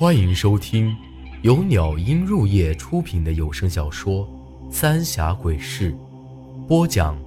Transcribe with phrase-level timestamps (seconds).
[0.00, 0.96] 欢迎收听
[1.42, 4.26] 由鸟音入夜出品的有声小说
[4.72, 5.92] 《三峡鬼事》，
[6.66, 7.22] 播讲：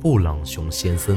[0.00, 1.16] 布朗熊先生。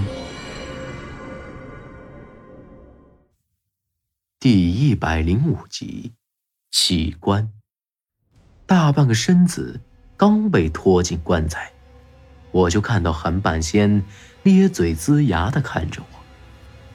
[4.40, 6.14] 第一百零五集，
[6.70, 7.50] 起棺。
[8.68, 9.82] 大半个身子
[10.16, 11.72] 刚被拖进棺材，
[12.52, 14.04] 我就看到韩半仙
[14.44, 16.20] 咧嘴龇牙的看着我，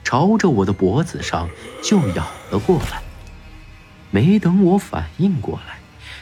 [0.01, 1.49] 朝着我的脖子上
[1.83, 3.03] 就咬了过来。
[4.09, 5.79] 没等我反应过来，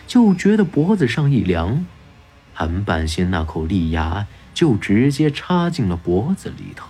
[0.08, 1.86] 就觉得脖子上一凉，
[2.54, 6.88] 韩半仙那口利牙就直接插进了脖子里头。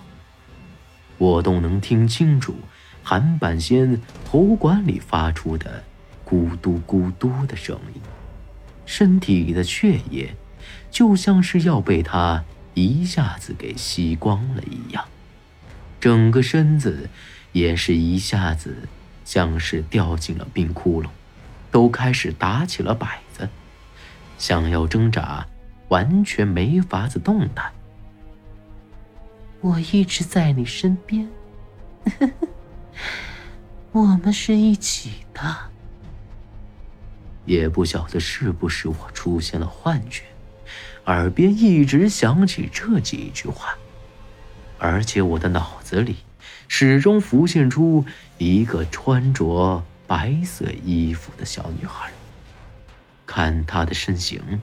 [1.18, 2.56] 我都能听清楚
[3.02, 5.84] 韩半仙喉管里发出的
[6.28, 8.00] 咕嘟咕嘟的声音，
[8.84, 10.34] 身体里的血液
[10.90, 15.04] 就像是要被他一下子给吸光了一样，
[16.00, 17.08] 整个身子
[17.52, 18.88] 也是一下子。
[19.26, 21.08] 像是掉进了冰窟窿，
[21.72, 23.46] 都开始打起了摆子，
[24.38, 25.44] 想要挣扎，
[25.88, 27.70] 完全没法子动弹。
[29.60, 31.28] 我一直在你身边，
[33.90, 35.42] 我们是一起的。
[37.46, 40.22] 也不晓得是不是我出现了幻觉，
[41.06, 43.76] 耳边一直响起这几句话，
[44.78, 46.18] 而且我的脑子里。
[46.68, 48.04] 始终浮现出
[48.38, 52.10] 一个穿着白色衣服的小女孩。
[53.26, 54.60] 看她的身形，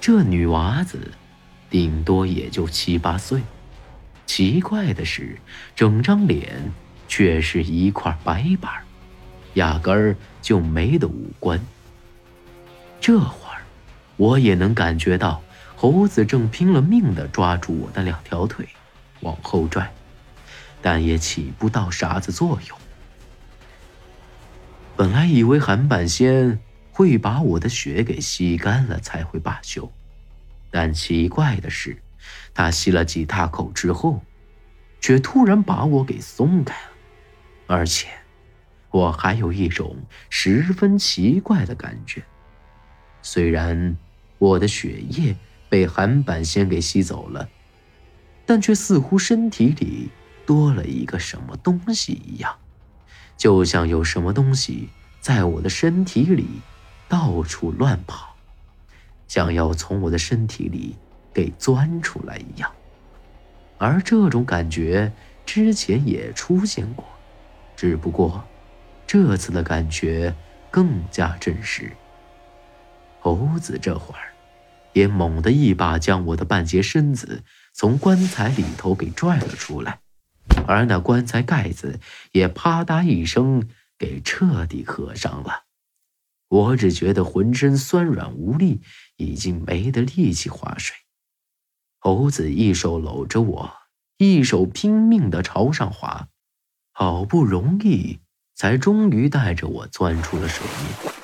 [0.00, 1.12] 这女娃子
[1.70, 3.40] 顶多也就七八岁。
[4.26, 5.38] 奇怪的是，
[5.76, 6.72] 整张脸
[7.08, 8.72] 却是一块白板，
[9.54, 11.60] 压根儿就没的五官。
[13.00, 13.62] 这会儿，
[14.16, 15.42] 我也能感觉到
[15.76, 18.66] 猴子正拼了命地抓住我的两条腿，
[19.20, 19.92] 往后拽。
[20.84, 22.78] 但也起不到啥子作用。
[24.94, 26.60] 本来以为韩半仙
[26.92, 29.90] 会把我的血给吸干了才会罢休，
[30.70, 31.96] 但奇怪的是，
[32.52, 34.22] 他吸了几大口之后，
[35.00, 36.90] 却突然把我给松开了，
[37.66, 38.08] 而且
[38.90, 39.96] 我还有一种
[40.28, 42.22] 十分奇怪的感觉。
[43.22, 43.96] 虽然
[44.36, 45.34] 我的血液
[45.70, 47.48] 被韩半仙给吸走了，
[48.44, 50.10] 但却似乎身体里……
[50.46, 52.56] 多了一个什么东西一样，
[53.36, 54.88] 就像有什么东西
[55.20, 56.46] 在我的身体里
[57.08, 58.36] 到处乱跑，
[59.26, 60.96] 想要从我的身体里
[61.32, 62.70] 给钻出来一样。
[63.78, 65.12] 而这种感觉
[65.44, 67.04] 之前也出现过，
[67.76, 68.44] 只不过
[69.06, 70.34] 这次的感觉
[70.70, 71.92] 更加真实。
[73.20, 74.32] 猴子这会儿
[74.92, 79.98] 也猛地一把将我的半截身子从棺材里头给拽了出来。
[80.66, 82.00] 而那棺材盖子
[82.32, 85.64] 也啪嗒一声给彻底合上了，
[86.48, 88.80] 我只觉得浑身酸软无力，
[89.16, 90.96] 已经没得力气划水。
[91.98, 93.72] 猴子一手搂着我，
[94.18, 96.28] 一手拼命的朝上划，
[96.92, 98.20] 好不容易
[98.54, 101.14] 才终于带着我钻出了水面。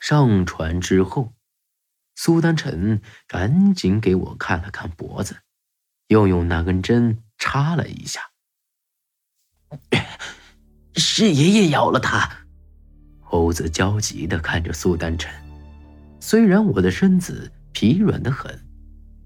[0.00, 1.34] 上船之后，
[2.16, 5.36] 苏丹臣赶紧给我看了看脖子，
[6.08, 8.22] 又用那根针插了一下。
[10.96, 12.28] 是爷爷咬了他。
[13.20, 15.30] 猴子焦急的看着苏丹晨，
[16.20, 18.58] 虽然我的身子疲软的很，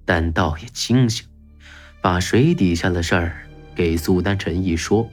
[0.05, 1.27] 但倒也清醒。
[2.01, 5.09] 把水底下的事儿给苏丹晨一说，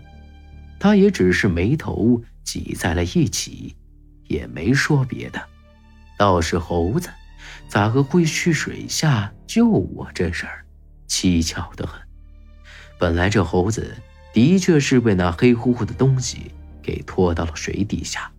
[0.79, 3.75] 他也只是眉头挤在了一起，
[4.27, 5.39] 也没说别的。
[6.17, 7.09] 倒是猴子，
[7.67, 10.65] 咋个会去水下救我这事儿，
[11.07, 12.01] 蹊跷的很。
[12.97, 13.95] 本来这猴子。
[14.31, 16.51] 的确是被那黑乎乎的东西
[16.81, 18.31] 给拖到了水底下，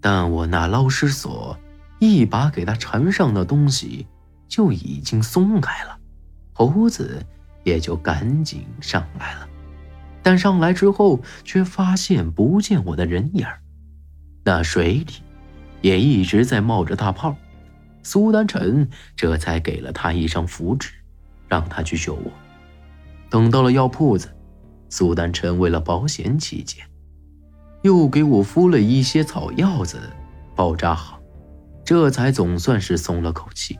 [0.00, 1.56] 但我那捞尸索
[1.98, 4.06] 一把给他缠上的东西
[4.48, 5.98] 就已经松开了，
[6.52, 7.24] 猴子
[7.62, 9.48] 也就赶紧上来了，
[10.22, 13.46] 但上来之后却发现不见我的人影
[14.44, 15.06] 那水里
[15.80, 17.36] 也一直在冒着大泡，
[18.02, 20.90] 苏丹臣这才给了他一张符纸，
[21.46, 22.32] 让他去救我。
[23.30, 24.34] 等到了药铺子。
[24.88, 26.84] 苏丹臣为了保险起见，
[27.82, 30.00] 又给我敷了一些草药子，
[30.54, 31.20] 包扎好，
[31.84, 33.78] 这才总算是松了口气。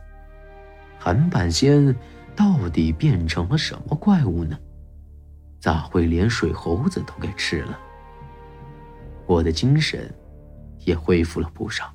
[0.99, 1.95] 韩半仙
[2.37, 4.59] 到底变成了什么怪物呢？
[5.61, 7.79] 咋会连水猴子都给吃了？
[9.27, 10.13] 我的精神
[10.85, 11.93] 也恢复了不少，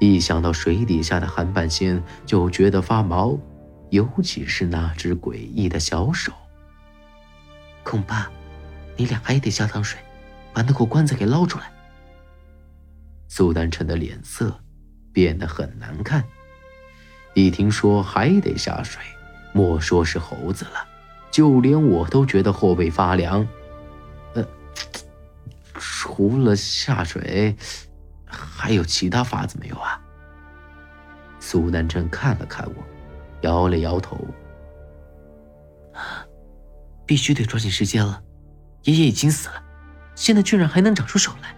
[0.00, 3.38] 一想到水底下的韩半仙就觉得发毛，
[3.90, 6.32] 尤其是那只诡异的小手。
[7.90, 8.30] 恐怕，
[8.96, 9.98] 你俩还得下趟水，
[10.52, 11.72] 把那口棺材给捞出来。
[13.26, 14.56] 苏丹臣的脸色
[15.12, 16.22] 变得很难看。
[17.34, 19.02] 一听说还得下水，
[19.52, 20.86] 莫说是猴子了，
[21.32, 23.44] 就连我都觉得后背发凉。
[24.34, 24.46] 呃，
[25.74, 27.56] 除了下水，
[28.24, 30.00] 还有其他法子没有啊？
[31.40, 32.84] 苏丹臣看了看我，
[33.40, 34.16] 摇了摇头。
[37.10, 38.22] 必须得抓紧时间了，
[38.84, 39.60] 爷爷已经死了，
[40.14, 41.52] 现在居然还能长出手来，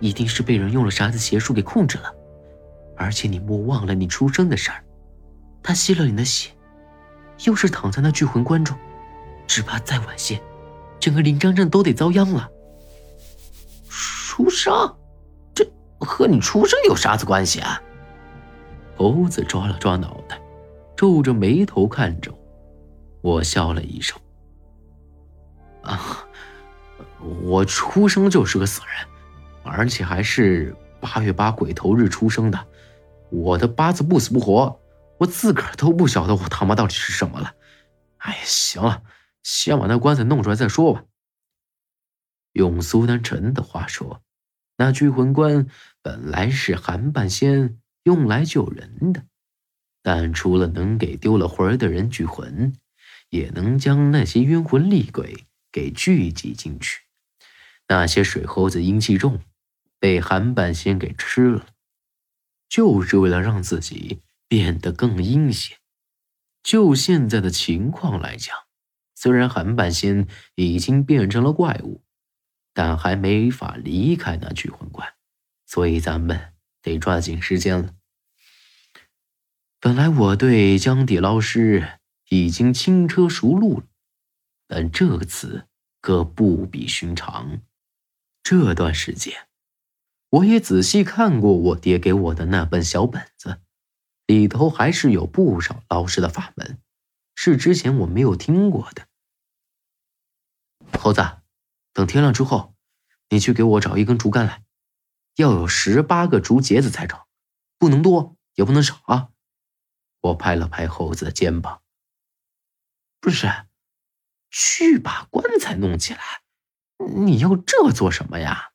[0.00, 2.12] 一定是被人用了啥子邪术给控制了。
[2.94, 4.84] 而且你莫忘了你出生的事儿，
[5.62, 6.50] 他吸了你的血，
[7.44, 8.76] 又是躺在那聚魂棺中，
[9.46, 10.38] 只怕再晚些，
[11.00, 12.46] 整个临漳镇都得遭殃了。
[13.88, 14.94] 出生？
[15.54, 15.66] 这
[16.00, 17.80] 和你出生有啥子关系啊？
[18.98, 20.38] 猴子抓了抓脑袋，
[20.94, 22.30] 皱着眉头看着
[23.22, 24.20] 我，我笑了一声。
[25.86, 26.26] 啊，
[27.42, 29.06] 我出生就是个死人，
[29.62, 32.66] 而且还是八月八鬼头日出生的。
[33.30, 34.80] 我的八字不死不活，
[35.18, 37.54] 我自个儿都不晓得我他妈到底是什么了。
[38.18, 39.02] 哎，行了，
[39.42, 41.04] 先把那棺材弄出来再说吧。
[42.52, 44.22] 用苏丹臣的话说，
[44.76, 45.66] 那聚魂棺
[46.02, 49.24] 本来是韩半仙用来救人的，
[50.02, 52.72] 但除了能给丢了魂儿的人聚魂，
[53.28, 55.46] 也能将那些冤魂厉鬼。
[55.76, 57.02] 给聚集进去，
[57.86, 59.42] 那些水猴子阴气重，
[59.98, 61.66] 被韩半仙给吃了，
[62.66, 65.76] 就是为了让自己变得更阴险。
[66.62, 68.56] 就现在的情况来讲，
[69.14, 72.02] 虽然韩半仙已经变成了怪物，
[72.72, 75.06] 但还没法离开那聚魂棺，
[75.66, 77.92] 所以咱们得抓紧时间了。
[79.78, 82.00] 本来我对江底捞尸
[82.30, 83.86] 已经轻车熟路了。
[84.66, 85.66] 但这次
[86.00, 87.60] 可不比寻常。
[88.42, 89.48] 这段时间，
[90.30, 93.60] 我也仔细看过我爹给我的那本小本子，
[94.26, 96.80] 里头还是有不少老师的法门，
[97.34, 99.08] 是之前我没有听过的。
[100.98, 101.42] 猴子，
[101.92, 102.74] 等天亮之后，
[103.30, 104.64] 你去给我找一根竹竿来，
[105.34, 107.20] 要有十八个竹节子才成，
[107.78, 109.30] 不能多，也不能少啊！
[110.20, 111.82] 我拍了拍猴子的肩膀，
[113.20, 113.65] 不是。
[114.50, 116.20] 去把棺材弄起来，
[117.16, 118.72] 你要这做什么呀？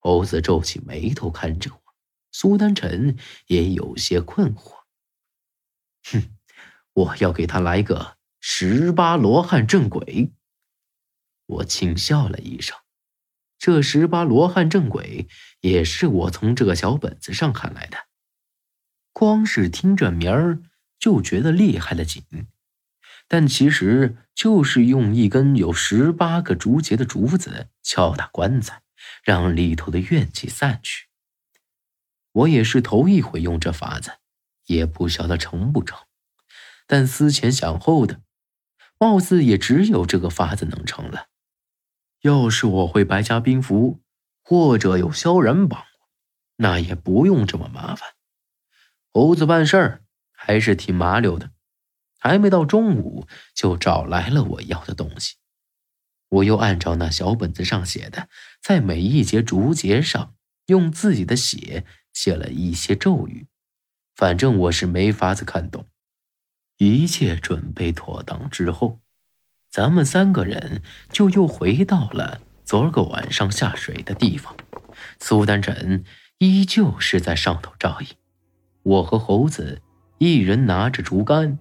[0.00, 1.94] 猴子皱起眉头看着我，
[2.30, 4.84] 苏丹臣也有些困惑。
[6.04, 6.36] 哼，
[6.92, 10.32] 我要给他来个十八罗汉镇鬼。
[11.46, 12.76] 我轻笑了一声，
[13.58, 15.26] 这十八罗汉镇鬼
[15.60, 18.06] 也是我从这个小本子上看来的，
[19.12, 20.62] 光是听这名儿
[20.98, 22.22] 就觉得厉害的紧。
[23.28, 28.82] 但其实就是用一根有十八个竹节的竹子敲打棺材，
[29.22, 31.08] 让里头的怨气散去。
[32.32, 34.12] 我也是头一回用这法子，
[34.66, 35.98] 也不晓得成不成。
[36.86, 38.22] 但思前想后的，
[38.98, 41.26] 貌似也只有这个法子能成了。
[42.22, 44.00] 要是我会白家兵符，
[44.42, 45.84] 或者有萧然帮，
[46.56, 48.14] 那也不用这么麻烦。
[49.12, 50.02] 猴子办事儿
[50.32, 51.50] 还是挺麻溜的。
[52.18, 55.36] 还没到中午，就找来了我要的东西。
[56.28, 58.28] 我又按照那小本子上写的，
[58.60, 60.34] 在每一节竹节上
[60.66, 63.46] 用自己的血写了一些咒语。
[64.14, 65.86] 反正我是没法子看懂。
[66.76, 69.00] 一切准备妥当之后，
[69.70, 74.54] 咱们三个人就又回到了昨儿个晚上下水的地方。
[75.18, 76.04] 苏丹臣
[76.38, 78.08] 依旧是在上头照应，
[78.82, 79.80] 我和猴子
[80.18, 81.58] 一人拿着竹竿。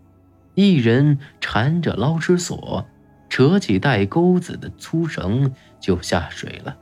[0.58, 2.84] 一人缠着捞尸索，
[3.30, 6.76] 扯起带钩子的粗绳就下水了。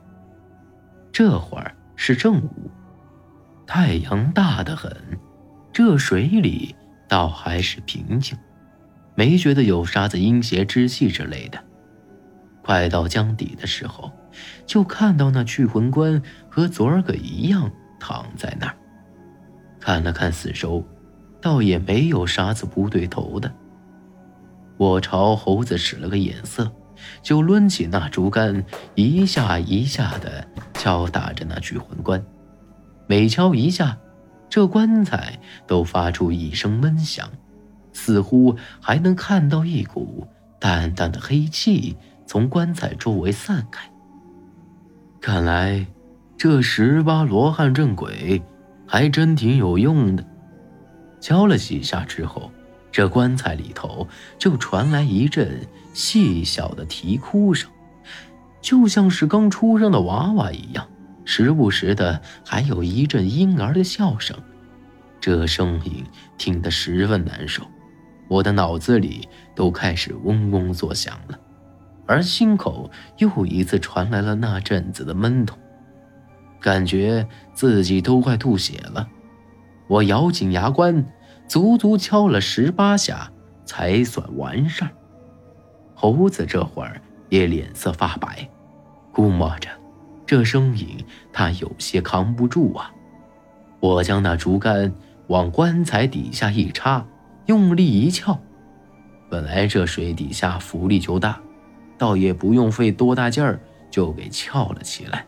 [1.12, 2.70] 这会儿是正午，
[3.66, 4.90] 太阳大得很，
[5.74, 6.74] 这水里
[7.06, 8.34] 倒还是平静，
[9.14, 11.62] 没觉得有啥子阴邪之气之类的。
[12.62, 14.10] 快到江底的时候，
[14.64, 18.74] 就看到那聚魂棺和昨儿个一样躺在那儿。
[19.78, 20.82] 看了看四周，
[21.42, 23.52] 倒也没有啥子不对头的。
[24.76, 26.70] 我朝猴子使了个眼色，
[27.22, 28.64] 就抡起那竹竿，
[28.94, 32.22] 一下一下的敲打着那聚魂棺。
[33.06, 33.96] 每敲一下，
[34.50, 37.28] 这棺材都发出一声闷响，
[37.92, 40.26] 似乎还能看到一股
[40.60, 43.90] 淡淡的黑气从棺材周围散开。
[45.20, 45.86] 看来，
[46.36, 48.42] 这十八罗汉镇鬼
[48.86, 50.24] 还真挺有用的。
[51.18, 52.50] 敲了几下之后。
[52.96, 55.60] 这棺材里头就传来一阵
[55.92, 57.70] 细小的啼哭声，
[58.62, 60.88] 就像是刚出生的娃娃一样，
[61.26, 64.34] 时不时的还有一阵婴儿的笑声，
[65.20, 66.02] 这声音
[66.38, 67.64] 听得十分难受，
[68.28, 71.38] 我的脑子里都开始嗡嗡作响了，
[72.06, 75.58] 而心口又一次传来了那阵子的闷痛，
[76.62, 79.06] 感觉自己都快吐血了。
[79.86, 81.06] 我咬紧牙关，
[81.48, 83.30] 足足敲了十八下，
[83.64, 84.90] 才算完事儿。
[85.94, 88.48] 猴子这会儿也脸色发白，
[89.12, 89.68] 估摸着
[90.26, 92.90] 这声音他有些扛不住啊。
[93.80, 94.92] 我将那竹竿
[95.28, 97.06] 往棺材底下一插，
[97.46, 98.38] 用力一撬，
[99.30, 101.38] 本来这水底下浮力就大，
[101.96, 103.60] 倒也不用费多大劲儿
[103.90, 105.24] 就给撬了起来。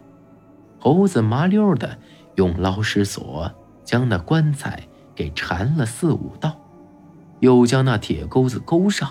[0.79, 1.99] 猴子麻溜的
[2.37, 3.51] 用捞尸索
[3.85, 4.83] 将那棺材
[5.19, 6.57] 给缠了四五道，
[7.41, 9.11] 又将那铁钩子勾上。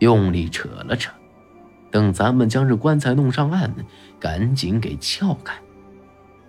[0.00, 1.10] 用力扯了扯，
[1.90, 3.74] 等咱们将这棺材弄上岸，
[4.18, 5.54] 赶紧给撬开。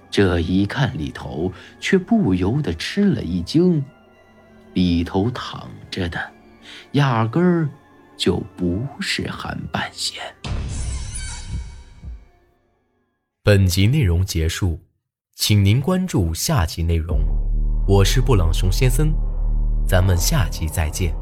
[0.10, 3.82] 这一看里头，却不由得吃了一惊，
[4.74, 6.20] 里头躺着的，
[6.92, 7.70] 压根儿
[8.18, 10.22] 就不是韩半仙。
[13.42, 14.80] 本集内容结束，
[15.36, 17.51] 请您关注下集内容。
[17.88, 19.12] 我是布朗熊先生，
[19.88, 21.14] 咱们下集再见。